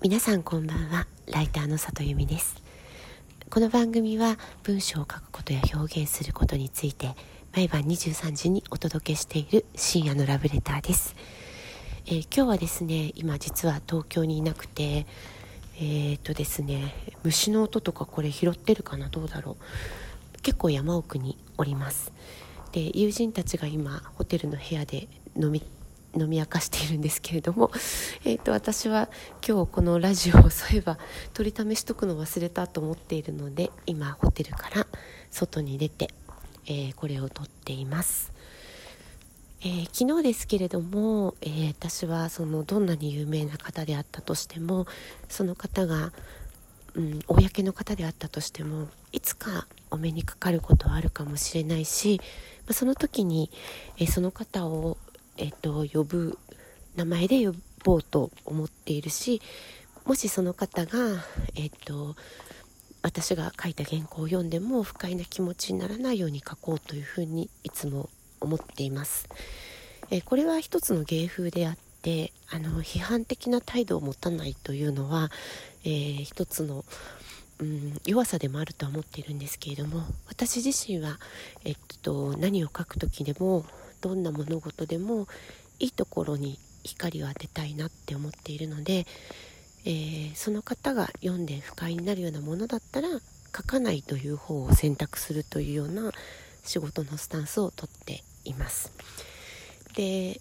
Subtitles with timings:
[0.00, 1.08] 皆さんこんばんは。
[1.26, 2.62] ライターの里由美です。
[3.50, 7.16] この番組は文章を書くことや表現することについて
[7.52, 11.16] 毎晩23時にお届けしている深夜のラブレターです、
[12.06, 15.04] えー、今日はですね今実は東京にいなくて
[15.78, 16.94] えー、っとですね
[17.24, 19.08] 虫の音とかこれ拾ってるかな？
[19.08, 19.56] どうだろ
[20.38, 20.42] う？
[20.42, 22.12] 結構山奥におります。
[22.70, 25.60] で友人たちが今ホテルの部屋で飲み
[26.18, 27.70] 飲み明かしているんですけれども、
[28.24, 29.08] えーと、私は
[29.46, 30.98] 今日このラジオをそういえば
[31.34, 34.86] 取り試しとくの忘れたと思っているので今ホテルから
[35.30, 36.08] 外に出て、
[36.66, 38.32] えー、これを撮っています、
[39.60, 44.86] えー、昨日ですけれども、えー、私はそのどんなに有名な方であったとしても
[45.28, 46.12] その方が、
[46.94, 52.20] うん、公の方であったとしてもいつかお目にかかることはあるかもしれないし、
[52.66, 53.50] まあ、その時に、
[53.96, 54.98] えその方を
[55.38, 56.38] えっと、呼ぶ
[56.96, 59.40] 名前で呼ぼうと思っているし
[60.04, 60.98] もしその方が、
[61.54, 62.16] えっと、
[63.02, 68.08] 私が書いた原稿を読んでも不快な気持ちにならないように書こうというふうにいつも
[68.40, 69.28] 思っています。
[70.10, 75.30] えこれは一つの芸風であってあの批判的な態度を持たないというのは、
[75.84, 76.84] えー、一つの、
[77.58, 81.18] うん、弱さでもあるとは思っているんですけれども私自身は、
[81.64, 83.66] えっと、何を書く時でも
[84.00, 85.26] どんな物事でも
[85.78, 89.06] いいところに光を当てたいなって思っているので、
[89.84, 93.08] えー、その方が読んで不快になるようなものだったら
[93.56, 96.12] 書かないという方を選択するというような
[96.64, 98.92] 仕事のスタンスをとっています。
[99.94, 100.40] で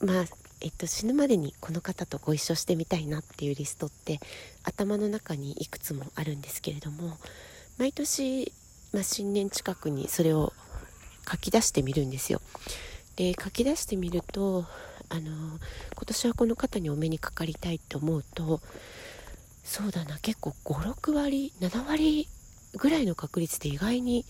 [0.00, 0.24] まあ
[0.60, 4.18] えっと、死ぬまでにこの方とご一緒してみたいなっていうリストって
[4.64, 7.16] 頭の中にいくつもあるんですけれども
[7.78, 8.52] 毎年、
[8.92, 10.52] まあ、新年近くにそれを
[11.30, 12.40] 書き出してみるんですよ。
[13.16, 14.64] で書き出してみると
[15.08, 15.58] あの今
[16.06, 18.60] 年はこの方にお目にかかりたいって思うと
[19.64, 22.28] そうだな結構56割7割
[22.74, 24.24] ぐらいの確率で意外に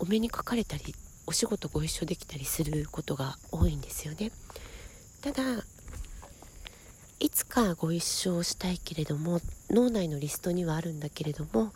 [0.00, 0.94] お目にかかれたり
[1.26, 4.32] お仕事ご一緒できたりすることが多いんですよね。
[5.20, 5.42] ただ
[7.20, 11.72] いつかご一緒したいけれども脳内のリストにはあるんだけれども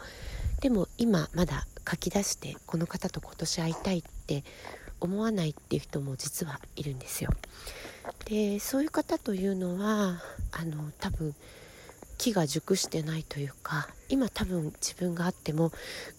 [0.61, 4.45] でも今まだ書き出してこの方と今年会いたいって
[5.01, 7.31] 思わないっていう人も実はいるんですよ。
[8.25, 10.21] でそういう方というのは
[10.53, 11.35] あの多分
[12.19, 15.71] 木が熟してないというか今多分自分があっても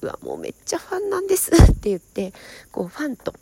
[0.01, 2.33] うわもうめっちゃファンなんですって言って
[2.71, 3.33] こうファンと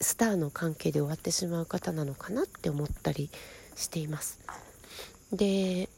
[0.00, 3.30] スターの関係で終わってしまう方なのかなって思ったり
[3.76, 4.40] しています。
[5.32, 5.88] で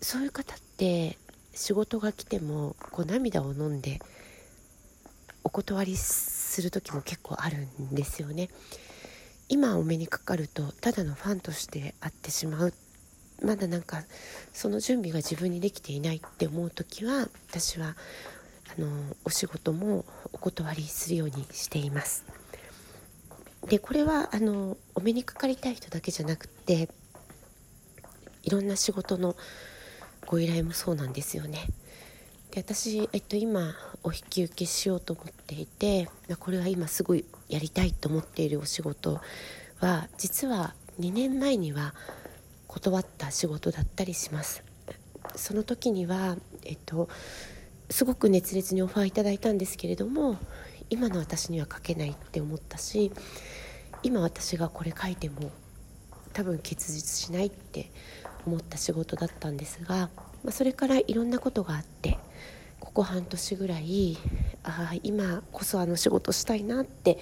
[0.00, 1.18] そういう方って
[1.54, 4.00] 仕事が来てもこう涙を飲んで
[5.44, 8.48] お断りする時も結構あるんですよね。
[9.48, 12.74] 今お目にかかるとただのファンとして会ってしまう。
[13.42, 14.04] まだなんか
[14.52, 17.96] その準備が自分にできていないって思う時は私は
[18.76, 18.88] あの
[19.24, 22.24] お仕事もお断りするようにしています。
[23.68, 26.88] でこれはあのお目にかかりたい人だけじゃなくて
[28.42, 29.36] いろんな仕事の
[30.26, 31.66] ご依頼もそうなんですよね。
[32.52, 36.08] で私、えっと、今お引き受けしようと思っていて
[36.38, 39.20] これは今すごいやりたいと思っているお仕事
[39.80, 41.94] は実は2年前には
[42.66, 44.62] 断った仕事だったりします。
[45.34, 47.08] その時には、えっと、
[47.88, 50.36] すごく熱烈にオファーいただいたんですけれども
[50.90, 53.12] 今の私には書けないって思ったし
[54.02, 55.50] 今私がこれ書いても
[56.34, 57.90] 多分結実しないって
[58.46, 60.10] 思った仕事だったんですが、
[60.44, 62.18] まあ、それからいろんなことがあって
[62.92, 64.18] ここ半年ぐらい
[64.64, 67.18] あ今こそあの仕事したいなって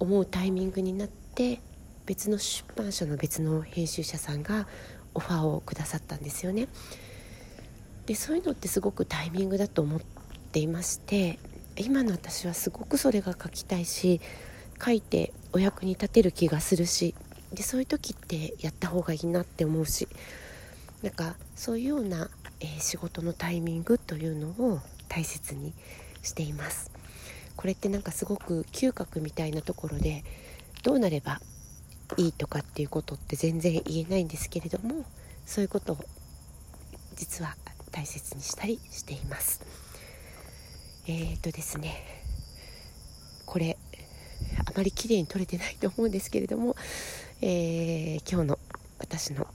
[0.00, 1.60] 思うタイミングになって
[2.06, 4.66] 別の出版社の別の編集者さんが
[5.14, 6.66] オファーをくださったんですよね。
[8.06, 10.00] でそういうのってすごくタイミングだと思っ
[10.52, 11.38] ていまして
[11.76, 14.20] 今の私はすごくそれが書きたいし
[14.84, 17.14] 書いてお役に立てる気がするし
[17.52, 20.08] でそういう時ってやった方がいいなって思うし
[21.02, 22.28] なんかそういうような、
[22.60, 25.72] えー、仕事のタイミングというのを大切に
[26.22, 26.90] しています。
[27.56, 30.24] これってなんかすごく嗅覚みたいなところで
[30.82, 31.40] どうなれば
[32.16, 35.04] いいとかっていうことって全然言えないんですけれども
[35.46, 35.98] そういうことを
[37.14, 37.56] 実は
[37.92, 39.62] 大切にしたりしています。
[41.08, 41.94] えー、っとですね
[43.46, 43.78] これ
[44.66, 46.76] あまり綺麗に撮れてないと思うんですけれども、
[47.40, 48.58] えー、今日の
[48.98, 49.46] 私の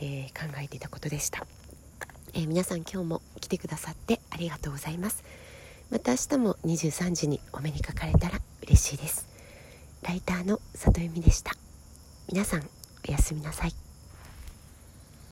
[0.00, 1.46] えー、考えていたことでした、
[2.34, 5.24] えー、皆さん今日も来てくださってありがとうございます。
[5.90, 9.28] また明日も23時にお目にかかれたら嬉しいです。
[10.02, 11.52] ライターの里由美でした。
[12.28, 12.68] 皆さん
[13.08, 13.83] おやすみなさい。